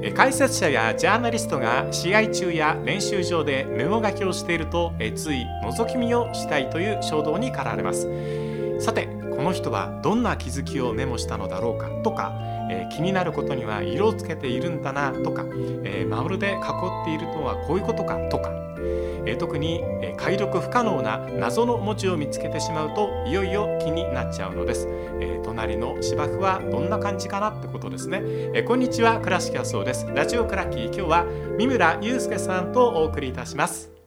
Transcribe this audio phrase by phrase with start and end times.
[0.00, 8.08] え解説者やジャーナリストが試合中や練習場でメモ書きをしているとえつい覗き見をしたいという衝動に駆られます。
[8.80, 11.88] さてこの人はどんな気づきをメモしたのだろうか？
[12.02, 12.32] とか、
[12.70, 15.12] えー気になることには色をつけているんだな？
[15.12, 15.44] とか、
[15.84, 18.16] えー、丸で囲っているとはこういうことか？
[18.28, 18.50] とか、
[19.26, 24.86] え特に、え解読不可能な謎の文字を見つけてしまうといよいよ気になっちゃうのです、
[25.20, 28.22] え隣の芝生はどんな感じかなってことですね、
[28.54, 30.06] えこんにちは倉敷麻生です。
[30.14, 33.97] ラジオクラッキー今日は三村祐介さんとお送りいたします。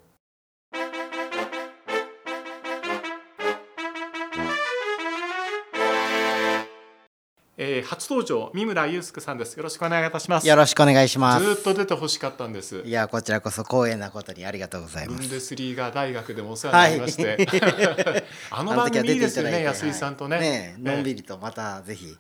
[7.64, 9.56] えー初登場三村祐介さんです。
[9.56, 10.48] よろしくお願いいたします。
[10.48, 11.46] よろしくお願いします。
[11.46, 12.82] ずーっと出てほしかったんです。
[12.84, 15.20] いや、こちらこそ光栄なことにありがとうございます。
[15.20, 17.48] ブンデスリーガ大学でもお世話になりまして、
[18.50, 20.46] あの番組いいですよね安井さんとね,、はい。
[20.50, 22.18] ねのんびりりとまたぜひ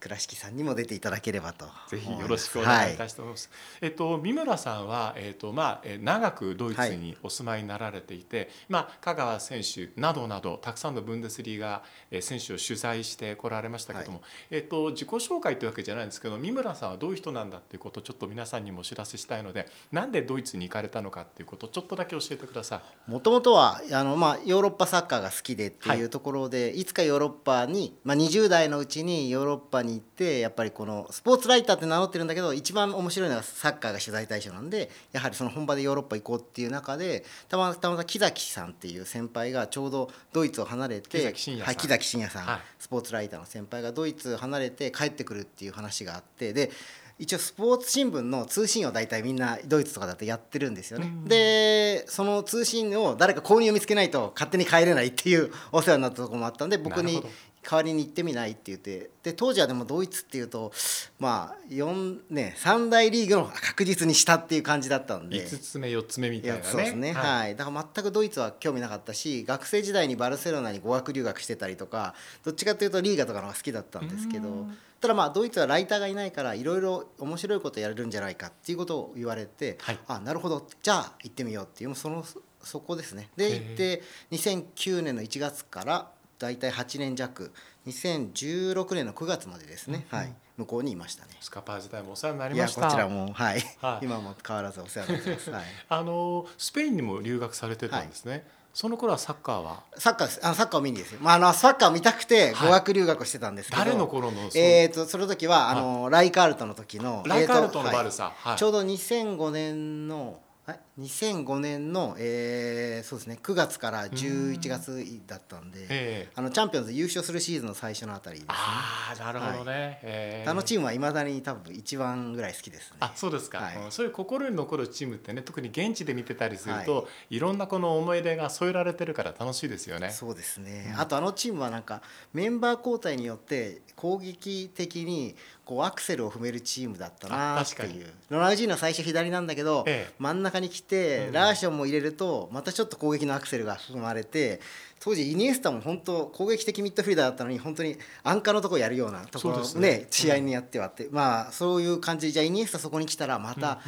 [0.00, 2.10] 倉敷さんにも出ていただければとぜひ。
[2.10, 3.50] よろしくお願いいたはします。
[3.80, 23.10] えっと三村さんはえっとまあえー長くドイツにお住まいになられていて、まあ香川選手などなどたくさんのブンデスリーガえー選手を取材してこられましたけども、えっと自己紹介というわけじゃないんですけど三村さんはどういう人なんだっていうことをちょっと皆さんにもお知らせしたいので、なんでドイツに行かれたのかっていうことをちょっとだけ教えてください。
[23.10, 41.66] もともとはあの、まあ、ヨーロッパサッカーが好きでってはいいうところで、い、つかヨーロッパに、まあ、20代のうちにヨーロッパに行ってやっぱりこのスポーツライターって名乗ってるんだけど一番面白いのはサッカーが取材対象なんでやはりその本場でヨーロッパ行こうっていう中でたまたま木崎さんっていう先輩がちょうどドイツを離れて木崎真也さん。
[41.66, 42.60] はい、木崎真也さん、はい。
[42.78, 46.70] スポーツライターの先輩がドイツ離れて帰ってくるっていう話があってで
[47.18, 51.24] 一応スポーツ新聞の通信を大体みんなドイツとかだとやってるんですよね、うん。
[51.24, 57.24] でその通信を誰か購入を見つけないと勝手に帰れないっていうお世話になったところもあったんで僕に
[57.68, 60.70] 代わりに行ってみないって言ってで当時はでもドイツっていうと
[61.18, 65.44] まあ4ね3大リーグの確実に下っていう感じだったんで。
[65.44, 66.64] 5つ目4つ目みいたいなね。
[66.64, 67.56] やそうですね、はい。
[67.56, 72.14] だから全くドイツは興味なかったし学生時代にバルセロナに語学留学してたりとか
[72.44, 74.78] どっちかというとリーガとかの方が好きだったんですけどうん。
[75.00, 79.98] ただまあドイツはライターがいないからいろいろ面白いことやれるんじゃないかっていうことを言われて、はい。
[80.06, 80.66] あなるほど。
[80.82, 82.24] じゃあ行ってみようっていうその
[82.62, 83.28] そこですね。
[83.36, 84.02] で行って
[84.32, 87.52] 2009年の1月から大体8年弱。
[87.86, 90.18] 2016年の9月までですね、うん。
[90.18, 91.30] うんはい、向こうにいましたね。
[91.40, 92.82] スカパー時代もお世話になりました。
[92.82, 93.60] こちらも、はい。
[93.80, 94.04] はい。
[94.04, 95.50] 今も変わらずお世話になってます。
[95.50, 95.64] はい。
[95.88, 98.46] あのスペインにも留学されてたんですね。
[98.74, 99.84] その頃はサッカーは？
[99.96, 102.66] サッカーあのサッカーを見にですよ、まあ、あのサッカーを見たくてはい。
[102.66, 108.58] 語学留学をしてたんですけど、誰の頃のえー、とその時はあの、ライカールトの時のライカールトのバルサ、はい。
[108.58, 116.28] ちょうど2005年のはい2005年の、えーそうですね9月から11月だったんで、ええ。
[116.34, 118.54] あのチャンピオンズ優勝するシーズンの最初のあたりですね。
[118.56, 120.00] ああなるほどね。
[120.02, 120.50] ええ。
[120.50, 122.96] あのチームはいまだに多分一番ぐらい好きですね。
[123.00, 123.76] あそうですか、はい。
[123.76, 123.92] うん。
[123.92, 127.38] そういう心に残るチームってね特に現地で見てたりすると、、はい。
[127.38, 130.10] ろんなこの思い出が添えられてるから楽しいですよね。
[130.10, 132.02] そうですね、あとあのチームはなんか
[132.32, 137.96] メンバー交代によって攻撃的にこうアクセルを踏めるチームだったなっ確かに。
[137.98, 140.14] いうロナウジーノは最初左なんだけど、ええ。
[140.18, 141.32] 真ん中に来て、うん。
[141.32, 144.60] ラーションも入れるとまたちょっと攻撃のアクセルが踏まれて
[145.00, 150.06] 当時イニエスタも本当攻撃的ミッドフィルダーだったのに本当に安価のところやるようなところねね。
[150.10, 152.28] 試合にやってはって、まあそういう感じ。
[152.28, 153.80] でじゃあイニエスタそこに来たらまた、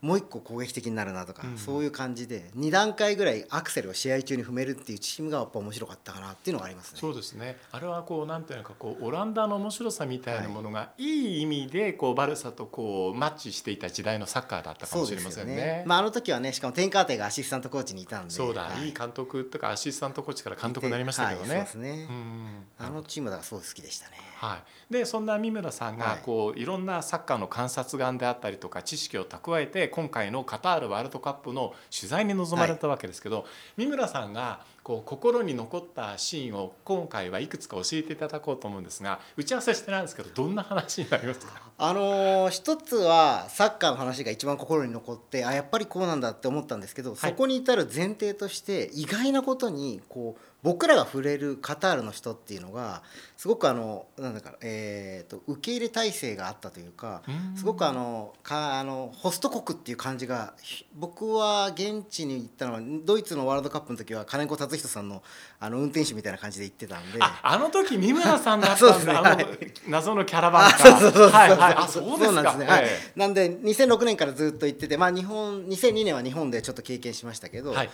[0.00, 1.58] もう一個攻撃的になるなとか、うん。
[1.58, 7.00] そういう感じで2段階ぐらいアクセルを試合中に踏めるっていうチームがやっぱ面白かったかなっていうのがありますね。
[7.00, 7.56] そうですね。
[7.72, 15.82] あれはこうなんていうのかこうオランダの面白さみたいなものが、い、い意味でこうバルサとこうマッチしていた時代のサッカーだったかもしれませんね。
[15.86, 18.30] まあ、あの時はねしかもテンカーテがアシスタントコーチにいたんで。
[18.30, 18.90] そうだ、、はい。
[18.90, 21.48] い監督とかアシスタントコーチから監督になりましたけどね。
[21.48, 22.64] はいそうですね、うん。
[22.78, 24.16] あのチームだからすごい好きでしたね。
[24.36, 24.58] は
[24.90, 26.18] い、でそんな三村さんがはい。
[26.22, 41.60] こういろんなサッカーの観察眼であったりとか知識を蓄えて今回のカタールワールドカップの取材に臨まれたわけですけど、三村さんがこう心に残ったシーンを今回はいくつか教えていただこうと思うんですが打ち合わせしてないんですけどどんな話になりますか？
[41.78, 53.04] あのー一つはサッカーの話が一番心に残ってあやっぱりこうなんだって思ったんですけど、そこに至る前提として意外なことにこう僕らが触れるカタールの人っていうのが
[53.36, 57.22] すごくあのなんだか、えー、と受け入れ体制があったというか
[57.54, 65.22] すごくあのかあのホスト国っていう感じがひ僕は現地に行ったのはドイツのワールドカップの時は金子達人さんの
[65.60, 67.18] あの運転手みたいな感じで行ってたんで。
[67.20, 69.12] ああの時三村さんだった そうですね。
[69.12, 69.46] はい。
[69.86, 71.30] 謎のキャラバンあかそうそうそうそう。
[71.30, 71.74] はいはい。
[71.74, 72.84] あそうですかなんですね、はい。
[72.86, 77.90] えなんで2006年からずっと行ってて、まあ、日本2002年は日本でちょっと経験しましたけど、えはい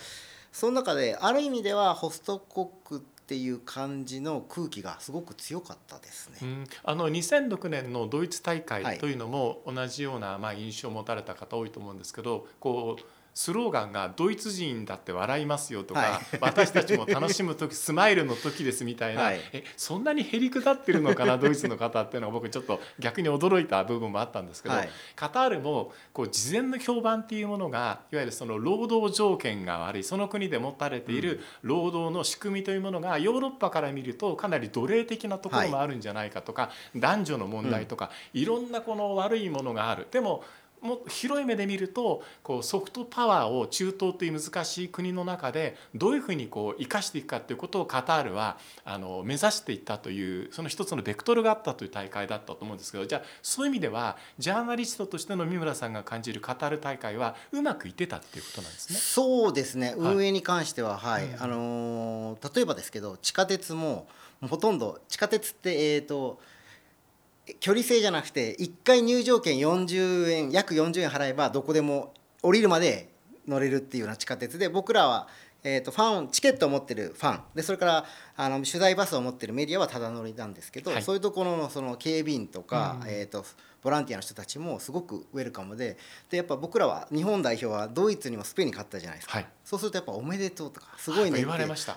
[0.53, 6.37] その中である意味ではホスト国っていう感じの空気がすごく強かったですね。
[6.43, 13.03] うん、あの2006年のドイツ大会というのも同じようなまあ印象を持たれた方多いと思うんですけどこう
[13.33, 40.07] スローガンが「ドイツ人だって笑いますよ」とか、はい、私たちも楽しむ時スマイルの時ですみたいな、はい、えそんなにへりくだってるのかなドイツの方っていうのは僕ちょっと逆に驚いた部分もあったんですけど、はい、カタールもこう事前の評判っていうものがいわゆるその労働条件が悪いその国で持たれている労働の仕組みというものがヨーロッパから見るとかなり奴隷的なところもあるんじゃないかとか、男女の問題とか、いろんなこの悪いものがある。
[40.11, 40.43] でも
[40.83, 58.99] も広い目で見るとこうソフトパワーを中東という難しい国の中でどういうふうにこう生かしていくかということをカタールはあの目指していったというその一つのベクトルがあったという大会だったと思うんですけどじゃあそういう意味ではジャーナリストとしての三村さんが感じるカタール大会はうまくいってたっていうことなんですね。
[58.99, 59.93] そうですね。
[59.97, 64.07] 運営に関してははい、うん、あの例えばですけど地下鉄も
[64.41, 66.39] ほとんど地下鉄ってえっ、ー、と
[67.59, 73.09] 距離制じゃなくて1回入場券40円約40円払えばどこでも降りるまで
[73.47, 75.27] 乗れるっていうような地下鉄で僕らは、
[75.63, 77.41] えー、とファンチケットを持ってるファン。
[77.55, 78.05] でそれから
[78.37, 83.45] あの取材バスを持ってるメディアはただ乗りなんですけど、はい、そういうところのその警備員とか、うん、えーと
[83.83, 85.97] ボランティアの人たちもすごくウェルカムで
[86.29, 91.41] でやっぱ僕らは日本代表はドイツにもスペインに勝ったじゃないですか、はい、そうするとやっぱ「おめでとう」とか「すごいね」って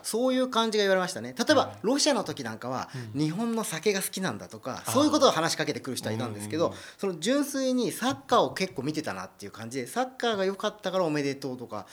[0.02, 1.34] そういう感じが言われましたね。
[1.38, 11.86] 例えばロシアの時なんかは日本の酒が好きなんだとか、そういうことを話しかけてくる人はいたんですけどその純粋にサッカーを結構見てたなっていう感じでサッカーが良かったから「おめでとう」とか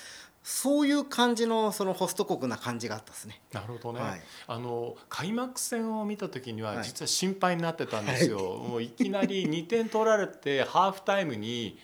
[0.43, 3.39] そういう感じのそのホスト国な感じがあったですね。
[3.53, 4.01] なるほどね。
[4.01, 8.37] はい、あの開幕戦を見た時には実は心配になってたんですよ。
[8.37, 11.79] はい、もういきなり2点取られて ハーフタイムに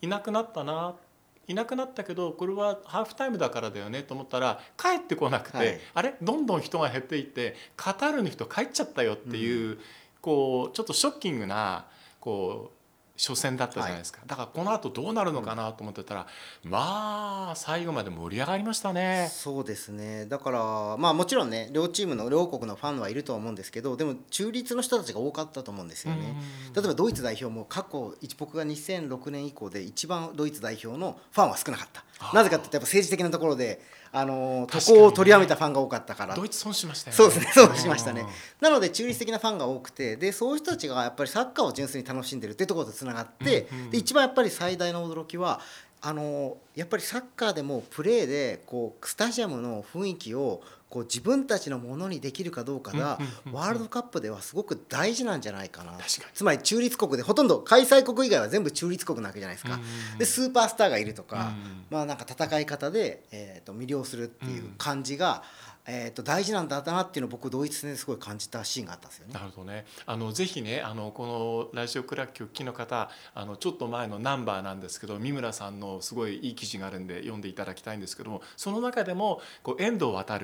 [0.00, 0.94] いなくなったな。
[1.48, 6.14] いなくなったけどこれはハーフタイムだからだよねと思ったら帰ってこなくて、はい、あれ？
[6.22, 9.78] どんどん人が減っていってカタールの人帰っちゃったよっていう、うん、
[10.22, 11.86] こうちょっとショッキングな
[12.20, 12.79] こう
[13.20, 16.26] 初戦だったじゃないですか、はい、だからこの後どうなるのかなと思ってたら、
[16.64, 19.28] うん、まあ最後まで盛り上がりましたね。
[19.30, 20.24] そうですね。
[20.26, 26.34] だからまあもちろんね両チームの両国のファンはいるとは思うんですけどでも中立の人たちが多かったと思うんですよね。
[26.74, 32.04] 例えばドイツ代表も過去僕が2006年以降で一番ドイツ代表のファンは少なかった。
[32.34, 33.80] なぜかってやっぱ政治的なところで
[34.12, 37.16] あの渡航を取りやめたファンが多かったから、ドイツ損しましたよね。
[37.16, 38.26] そうですね損しましたね。
[38.60, 45.60] なので中立的なファンが多くてでそういう人たちがやっぱりサッカーを純粋に楽しんでるっていうところとつながって、うんうん、で一番やっぱり最大の驚きは
[46.02, 53.20] あのやっぱりサッカーでもプレーでこうスタジアムの雰囲気をこう自分たちのものにできるかどうかが
[53.52, 55.92] ワールドカップではすごく大事なんじゃないかな。
[56.34, 59.78] つまり中立国でほとんど開催国以外は全部中立国なわけじゃないですか。
[60.18, 61.52] でスーパースターがいるとか
[61.90, 65.44] まあなんか戦い方でえと魅了するっていう感じが
[65.92, 69.34] えー、と大事なんだなっていうのを僕ドイツ戦ですごい感じたシーンがあったんですよね。
[69.34, 69.84] なるほどね。
[70.06, 80.40] あのぜひねあのこのラジオクラッキーお聞きの方あのちょっと前のナンバーなんですけど三村さんのすごいいい記事があるんで読んでいただきたいんですけどもその中でもこう遠藤航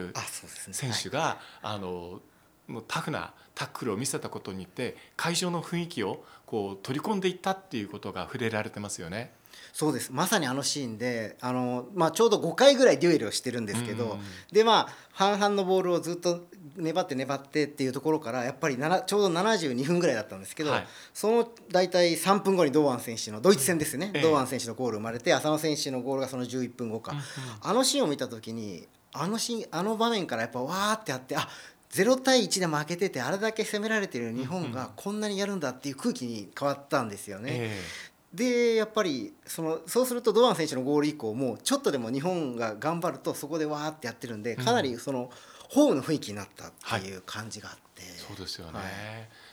[0.72, 2.20] 選手が、ねはい、あの
[2.66, 9.32] もうタフなタックルを見せたことによって会場の雰囲気をこう取り込んでいったっていうことが触れられてますよね。
[9.72, 10.10] そうです。
[10.12, 14.18] まさにあのシーンであの、まあ、ちょうど5回ぐらいデュエルをしてるんですけど、
[14.50, 27.24] でまあ半々のボールをずっと粘って粘ってっていうところからやっぱりちょうど72分ぐらいだったんですけど、はい、その大体3分後に堂安選手のドイツ戦ですね、うん、堂安選手のゴール生まれて浅野選手のゴールがその11分後か、うんうん、
[27.62, 31.48] あのシーンを見た時にあのシーンあの場面からやっぱわーってあってあ
[31.90, 37.50] 0対1で負けててあれだけ攻められてる日本がこんなにやるんだっていう空気に変わったんですよね。
[37.52, 45.30] えー、でやっぱりそのそうすると堂安選手のゴール以降もちょっとでも日本が頑張るとそこでわーってやってるんでかなりその
[45.70, 48.84] ホームの雰囲気になったっていう感じがあって、はい、そうですよね、はい、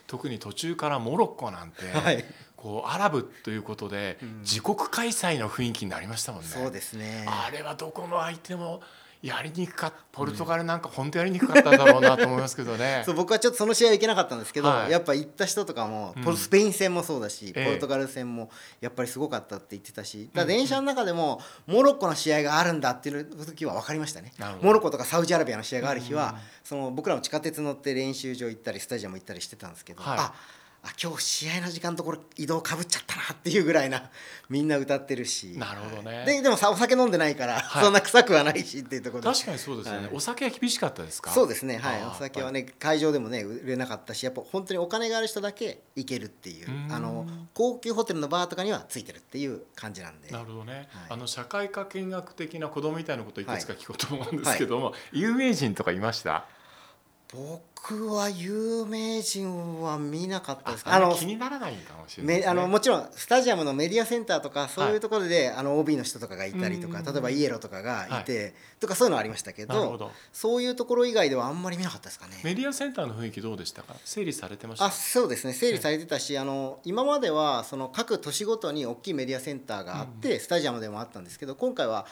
[0.06, 2.26] 特に途中からモロッコなんて、はい、
[2.58, 6.48] こうアラブということで自国開催の雰囲気になりましたもんね。
[6.48, 7.26] そうですね。
[7.28, 8.82] あれはどこの相手も
[9.24, 13.04] やりにくかったポルトガルなんか本当やりにくかったんだろうなと思いますけどね。
[13.08, 18.52] そう僕はちょっとその試合行けなかったんですけど、はい、やっぱ行った人とかも、うん、スペイン戦もそうだし、ポルトガル戦も
[18.82, 24.34] やっぱりすごかったって言ってたし、だ電車の中でもモロッコの試合があるんだっていう時は分かりましたね。
[24.62, 30.34] モロッコとかサウジアラビアの試合がある日は、その僕らも地下鉄乗って練習場行ったりスタジアム行ったりしてたんですけど、はい、あ
[30.86, 34.10] あ今日試合の時間ところ移動かぶっちゃったなっていうぐらいな
[34.50, 35.58] みんな歌ってるし。
[35.58, 36.26] なるほどね。
[36.26, 41.32] ででもさお酒飲んでないから、はい、そんな臭くはないしっていうところ確かにそうですよね、はい、お酒は厳しかったですか？
[41.32, 41.78] そうですね。
[41.78, 42.04] はい。
[42.04, 50.32] お酒はね会場でもね売れなかったしやっぱ本当にお金がある人だけ行けるっていうあの高級ホテルのバーとかにはついてるっていう感じなんで。
[50.32, 56.46] なるほどね、はい、あの社会科見学的な子供みたいなことをいくつか聞こうと思うんですけども、有名人とかいました？
[57.34, 70.12] 僕は有名人は見なかったですあの気にならないかもしれない、ね、あのもちろんスタジアムのメディアセンターとかそういうところで、はい、あの OB の人とかがいたりとか、例えばイエローとかがいて、はい、とかそういうのはありましたけど。
[70.32, 72.40] そういうところ以外ではあんまり見なかったですかね。
[72.44, 73.96] メディアセンターの雰囲気どうでしたか？
[74.06, 74.86] 整理されてました？
[74.86, 75.54] あそうですね。
[75.54, 82.06] 整理されてたし、あの今まではその各都市ごとに大きいメディアセンターがあって、うん、スタジアムでもあったんですけど今回は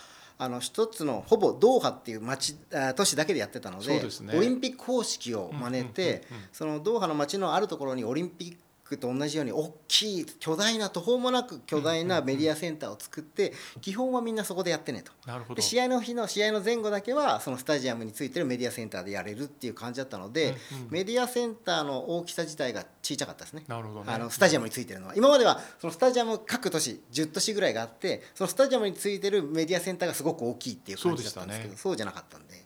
[0.44, 2.56] あの一つのほぼドーハっていう町
[2.96, 4.02] 都市だけでやってたので、ね、
[4.34, 8.56] オリンピック方式を真似てそのドーハの町のあるところにオリンピッ
[8.92, 15.12] ククと同じように大きい巨大な途方もなく巨大なメディアセンターを作って基本はみんなそこでやってねと。
[15.56, 20.56] で試合の日の試合の前後だけはそのスタジアムについてるメディアセンターでやれるっていう感じだったので、
[20.90, 23.64] メディアセンターの大きさ自体が小さかったですね。
[23.68, 25.16] なるほど、ね、あのスタジアムについてるのは。
[25.16, 32.66] 今まではそのスタジアム各都市10都市ぐらいがあってそのスタジアムについてるメディアセンターがすごく大きいっていう感じだったんですけどそうじゃなかったんで。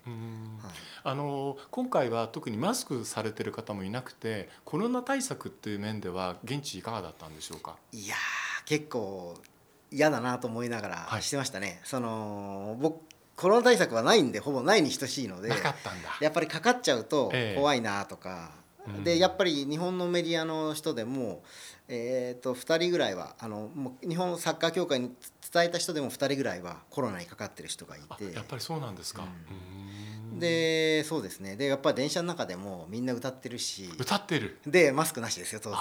[1.05, 7.75] あの今回は特にマスクされてる方もいなくてコロナ対策っていう面では現地いかがだったんでしょうか？
[7.91, 8.15] いや
[8.65, 9.35] 結構
[9.91, 11.67] 嫌だなと思いながらしてましたね。
[11.67, 13.01] はい、その僕
[13.35, 15.50] コロナ対策はないんでほぼないに等しいので
[16.21, 18.51] やっぱりかかっちゃうと怖いなとか、
[18.88, 21.43] えー、でやっぱり日本のメディアの人でも、
[21.88, 25.12] えー、と2人ぐらいはあのもう日本サッカー協会に
[25.53, 28.33] 伝えた人でも2人ぐらいはコロナにかかってる人がいて。
[28.33, 30.04] やっぱりそうなんですか、うん
[30.39, 31.56] でそうですね。
[31.56, 33.89] でやっぱり電車の中でもみんな歌ってるし。
[33.98, 34.60] 歌ってる。
[34.65, 35.80] でマスクなしですよ当然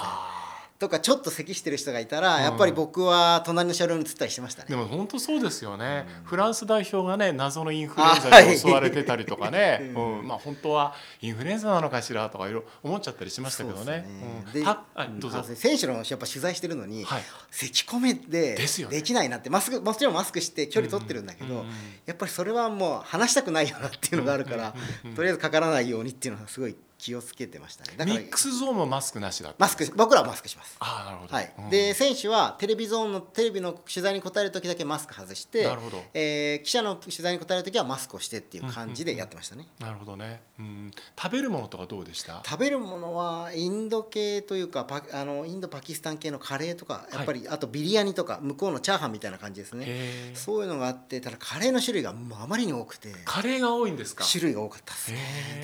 [0.85, 4.69] とかちょっと咳してる人がいたら、やっぱり僕は隣の車両に移ったりしてましたね。
[4.69, 14.07] でも本当そうですよね、うん、フランス代表がね謎のインフルエンザに襲われてたりとかね、 うん、まあ本当はインフルエンザなのかしらとかいろいろ思っちゃったりしましたけどね。
[14.53, 14.75] で、ね。
[14.95, 15.43] うん、どうぞ。
[15.55, 18.57] 選手のやっぱ取材してるのに、はい、咳込めで
[18.89, 21.65] できないなってマスクもちろんマスクして距離取ってるんだけど、
[22.05, 24.75] やっぱりそれはもう話したくないよなっていうのがあるから、
[25.15, 26.75] とりあえずかからないようにっていうのはすごい
[27.05, 27.93] 気をつけてましたね。
[27.97, 30.75] だからミックスゾーンもマスクなしだマスク僕らはマスクします。
[30.79, 31.53] あなるほど、はい。
[31.59, 42.41] うん、で選手はテレビゾーンのテレビの取材に答える時だけマスク外してなるほど、えー、記者の取材に答える時はマスクをしてっていう感じでやってましたね、なるほどね、うん、食べるものとかどうでした？
[42.43, 50.33] 食べるものはインド系というかパあのインドパキスタン系のカレーとかやっぱり、はい、あとビリヤニとか向こうのチャーハンみたいな感じですね。
[50.33, 54.23] そういうのがあってただカレーの種類があまりに多くてカレーが多いんですか？
[54.23, 55.19] 種類が多かったですね。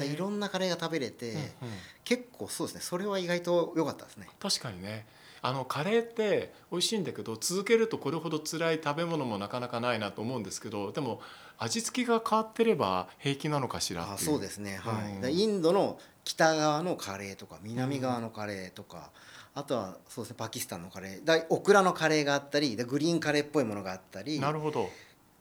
[0.06, 1.74] いろんなカレーが食べれて、うんうん
[2.04, 2.82] 結構そうですね。
[2.82, 4.28] それは意外と良かったですね。
[4.40, 5.06] 確かにね
[5.42, 11.22] あのカレーって美味しいんだけど続けるとこれほど辛い食べ物もなかなかないなと思うんですけどでも
[11.58, 19.10] 味付けが変わってれば平気なのかしらあそうですね、はい、うん、インドの北側のカレーとか南側のカレーとか、
[19.56, 21.26] うん、あとはそうですねパキスタンのカレー。
[21.26, 24.40] だオクラのカレーがあったりでグリーンカレーっぽいものがあったり。
[24.40, 24.90] なるほど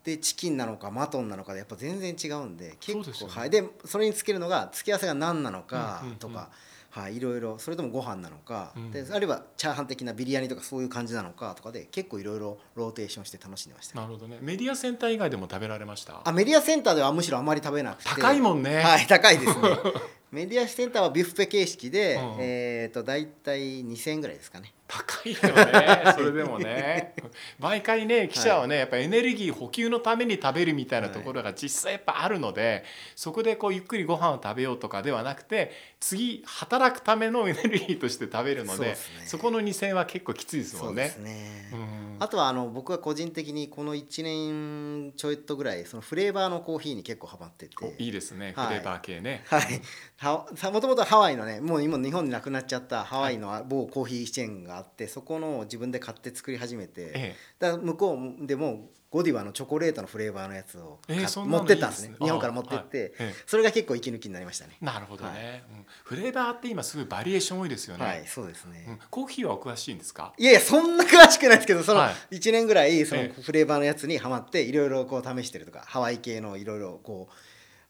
[0.04, 3.50] でチキンなのかマトンなのかでやっぱ全然違うんで結構、ね、はい。
[3.50, 6.48] でそれにつけるのが付け合わせが何なのかとか、
[6.90, 14.00] はい、いろいろそれともご飯なのか、うん、であるいはチャーハン的なビリヤニとかそういう感じなのかとかで結構いろいろローテーションして楽しんでました。
[14.00, 14.38] なるほどね。
[14.40, 16.20] メディアセンター以外でも食べられました？
[16.24, 18.08] あメディアセンターではむしろあまり食べなくて。
[18.08, 18.78] 高いもんね。
[18.78, 19.54] はい高いですね
[20.32, 24.72] メディアセンターはビュッフェ形式で、うん、えっ、ー、と大体2000円ぐらいですかね。
[24.86, 26.02] 高いよね。
[26.14, 27.14] それでもね。
[27.60, 32.84] 毎回ね記者はねやっぱエネルギー補給のために食べるみたいなところが実際やっぱあるので、
[33.14, 38.96] そこでこうゆっくりご飯を食べようとかではなくて次働くためのエネルギーとして食べるので
[39.26, 41.14] そ、ね,、この2,000は結構きついですもんね。
[41.18, 41.70] ね。
[41.72, 47.94] うん、あとはあの僕は個人的にこの1年ちょいとぐらいそのフレーバーのコーヒーに結構ハマってて。
[47.98, 49.44] いいですね、はい、フレーバー系ね。
[49.46, 49.80] はい
[50.22, 62.14] もともとハワイのねもう今日本になくなっちゃったハワイの某コーヒーチェーンがあってそこの自分で買って作り始めて、ええ、だ向こうでもゴディバのチョコレートのフレーバーのやつを、えー、持ってったんですね。
[62.20, 64.76] 日本から持ってって、はい、それが結構息抜きになりましたね。
[64.80, 68.04] なるほどね、はい、うん、フレーバーって今すごいバリエーション多いですよね。
[68.04, 70.32] はいそうですね、うん、コーヒーはお詳しいんですか？
[70.38, 77.34] いやいやそんな詳しくないですけどその1年ぐらいそのフレーバーのやつにはまっていろいろこう試してるとかハワイ系のいろいろこう、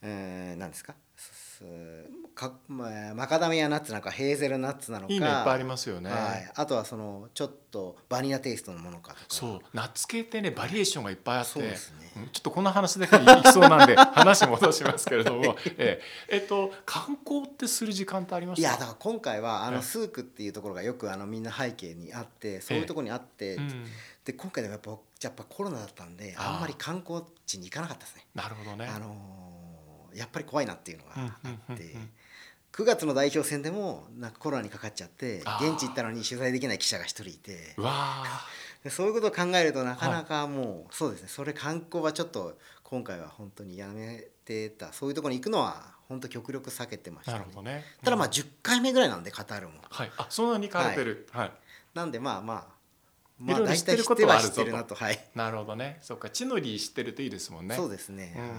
[0.02, 0.94] えー、なんですか？
[2.40, 9.24] か、まあ、マカダミアナッツなんかヘーゼルナッツなのかいいのいっぱいありますよね、はい、あとはそのちょっとバニラテイストのものかとか。
[9.28, 9.60] そう。
[9.74, 11.76] ナッツ系ってねバリエーションがいっぱいあって、ね、
[12.32, 15.56] ちょっとこの話だけでいきそうなんで 話戻しますけれども。
[15.76, 23.84] ええっと観光ってする時間ってありましたいやだから今回はあのスークっていうところがよくあのみんな背景にあってそういうところにあって、うん、
[24.24, 28.26] で今回でもやっぱやっぱコロナだったんであんまり観光地に行かなかったですね。
[28.34, 28.86] なるほどね。
[28.86, 29.49] あの
[30.14, 31.96] やっぱり怖いなっていうのがあって。
[32.72, 37.74] 9月の代表戦でもなんかコロナにかかっちゃって現地行ったのに取材できない記者が1人いて
[38.88, 41.28] そういうことを考えるとなかなかもう、はい、そうですね。
[41.28, 44.92] それ観光はちょっと今回は本当にやめてた。
[44.92, 47.38] そういうところに行くのは本当極力避けてました、ね。
[47.40, 47.84] なる、ほどね。
[48.02, 48.32] ただまあうん。
[48.32, 49.74] 10回目ぐらいなんでカタールも。
[49.90, 50.10] はい。
[50.16, 51.52] あそんなにてるはい、
[51.92, 52.79] なんでまあまあ
[53.40, 54.94] まあ知知ってるこっては知ってとはあるぞとるなと。
[54.94, 55.98] はい、なるほどね。
[56.02, 56.28] そっか。
[56.30, 57.74] 地の利知ってるといいですもんね。
[57.74, 58.42] そうですね、うん。
[58.42, 58.52] はい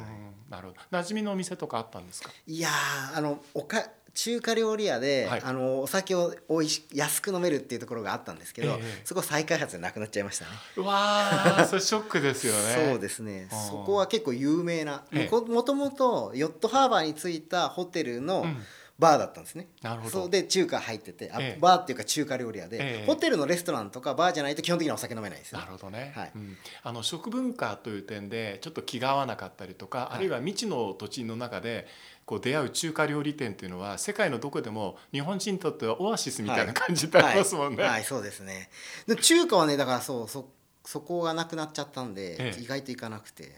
[0.50, 0.97] なるほど。
[1.00, 2.31] 馴染みのお店とかあったんですか？
[2.47, 5.41] いやーあのおか中華料理屋で、はい。
[5.41, 9.01] あのお酒をおいし安く飲めるっていうところがあったんですけど、ええ。
[9.05, 10.51] そこ再開発でなくなっちゃいましたね。
[10.75, 12.89] うわー それショックですよね。
[12.91, 13.47] そうですね。
[13.50, 15.03] そこは結構有名な
[15.47, 18.57] もともとヨットハーバーに着いたホテルのうん
[19.01, 20.12] バーだったんですね、なるほど。
[20.12, 21.60] そうで中華入っててあ、ええ。
[21.60, 23.05] バーっていうか中華料理屋で、ええ。
[23.08, 26.31] ホテルのレストランとかバーじゃないと基本的にはお酒飲めないですよなるほどね、はい。
[26.36, 30.15] うん、あの食文化という点でちょっと気が合わなかったりとか、い。
[30.15, 31.88] あるいは未知の土地の中で
[32.25, 37.81] こう出会う中華料理店というのは世界のどこでも日本人にとってはオアシスみたいな感じってありますもんね。
[37.81, 38.03] はい、はい。
[38.03, 38.70] そうですね。
[39.08, 40.48] で中華はねだからそうそ
[40.83, 42.61] そこがなくなっちゃったんで、ええ。
[42.61, 43.55] 意外と行かなくて、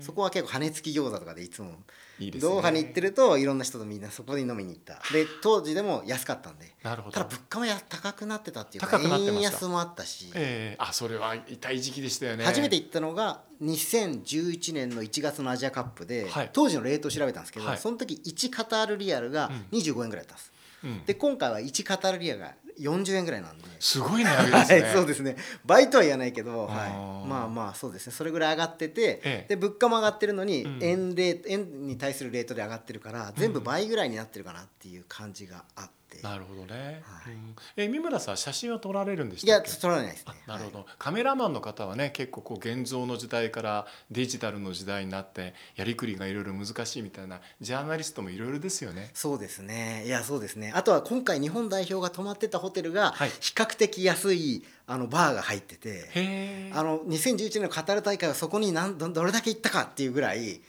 [0.00, 1.72] そこは結構羽根付き餃子とかでいつも。
[2.18, 2.38] いいね。
[2.38, 4.94] ドーハに行ってるといろんな人とみんなそこに飲みに行った。
[5.12, 6.74] で当時でも安かったんで。
[6.82, 7.14] なるほど。
[7.14, 10.76] ただ物価もや高くなってたっていうか円安もあったし、ええ。
[10.78, 12.44] あそれは痛い時期でしたよね。
[12.44, 16.50] 初めて行ったのが2011年の1月のアジアカップで、はい。
[16.52, 17.78] 当時のレートを調べたんですけど、はい。
[17.78, 19.78] その時1カタールリアルがうん。
[19.78, 20.52] 25円ぐらいだったんです、
[20.84, 21.04] うん。
[21.04, 23.64] で今回は1カタールリアルが40円ぐらいなんで。
[23.80, 24.82] すごい値上げですね。
[24.82, 25.36] はい、そうですね。
[25.64, 28.12] 倍とは言わないけど、あはーい、まあまあそうですね。
[28.12, 29.46] それぐらい上がってて、ええ。
[29.48, 30.78] で物価も上がってるのに、うん。
[30.82, 37.02] 円レート円に対するレートで上がってるから全部倍ぐらいになってるかなっていう感じがあって、なるほどね。
[37.04, 37.32] はい。
[37.34, 37.56] うん。
[37.76, 39.80] え三村さん写真は撮られるんでしいやたっけ？
[39.80, 40.34] 取られないですね。
[40.46, 49.10] あなるほど、はいカメラマンの方はね結構こう現像の時代からデジタルの時代になってやりくりがいろいろ難しいみたいなジャーナリストもいろいろですよね。
[49.14, 50.04] そうですね。
[50.06, 50.72] いやそうですね。
[50.74, 53.30] あとは今回日本代表が泊まってたホテルがはい。
[53.40, 56.70] 比較的安いあのバーが入ってて。
[56.74, 60.60] あの2011年のカタール大会はそこに何どどれだけ行ったかっていうぐらいい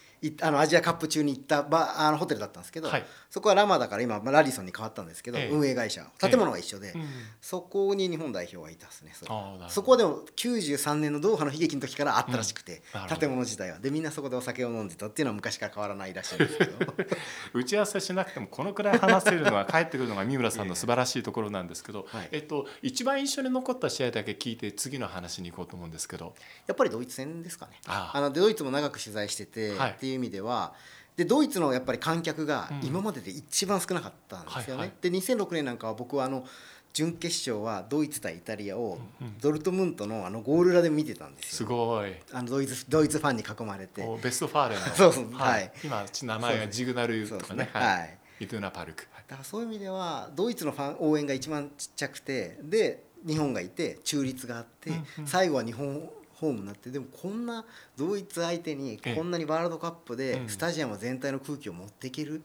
[0.42, 3.06] あのアジアカップ中に行ったバあのホテルだったんですけど、はい。
[3.30, 5.50] そこはラマだから今まあラディソンに変わったんですけど、ええ。
[5.50, 6.06] 運営会社。
[6.20, 7.06] 建物は一緒で、うん
[7.42, 9.70] そこに日本代表はいたですねそれあーなるほど。
[9.70, 13.18] そこはでも93年のドーハの悲劇の時からあったらしくて、うん。
[13.18, 13.80] 建物自体は。
[13.80, 16.94] でみんなそこでお酒を飲んでたっていうのは昔から変わらないらしいんですけど。
[17.54, 22.30] 打ち合わせしなくてもこのくらい話せるのは帰ってくるのが三村さんの素晴らしいところなんですけど、 はい。
[22.32, 26.34] えっと、一番印象に残った試合だけ聞いて次の話に行こうと思うんですけど。
[26.68, 27.80] やっぱりドイツ戦ですかね。
[27.86, 30.74] あああのドイツも長く取材してて、はいっていう意味では
[31.18, 32.87] でドイツのやっぱり観客がうん。
[32.87, 34.72] 今までで一番少なかったんですよね。
[34.72, 34.91] はいはい。
[35.01, 36.46] で2006年なんかは僕はあの
[36.94, 39.00] 準決勝はドイツ対イタリアを
[39.41, 41.70] ドルトムントのあのゴール裏で見てたんですすよ。
[41.70, 42.13] ごい。
[42.31, 44.05] あのドイツドイツファンに囲まれて。
[44.22, 44.81] ベストファーレの。
[44.96, 45.33] そうそう。
[45.33, 45.72] はい。
[45.83, 47.63] 今名前がジグナルとかね。
[47.63, 47.70] ね。
[47.74, 48.18] はい。
[48.41, 49.03] イドゥナパルク。
[49.03, 54.91] はいだからそういう意味ではドイツのファン応援が一番ちっちゃくてで日本がいて中立があって、
[55.25, 56.07] 最後は日本
[56.40, 57.66] ホームになってでもこんな
[57.98, 59.16] ドイツ相手にええ。
[59.16, 60.50] こんなにワールドカップでうん。
[60.50, 62.44] スタジアム全体の空気を持っていける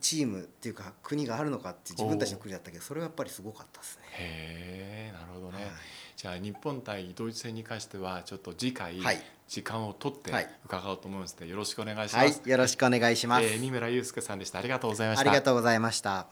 [0.00, 4.02] チームっていうか国があるのかって自分たちの国だったけどそれはやっぱりすごかったですね。
[4.12, 5.74] へえなるほどね、はい。
[6.16, 9.22] じゃあ日本対ドイツ戦に関してはちょっと次回はい。
[9.48, 10.50] 時間を取ってはい。
[10.64, 13.46] 伺おうと思いますのでよろしくお願いします、はい、よろしくお願いします。
[13.46, 14.58] えー三村祐介さんでした。
[14.58, 15.20] ありがとうございました。
[15.20, 16.26] ありがとうございました。